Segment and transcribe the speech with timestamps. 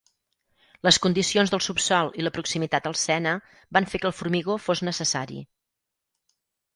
[0.87, 3.33] Les condicions del subsol i la proximitat al Sena
[3.77, 5.39] van fer que el formigó fos necessari.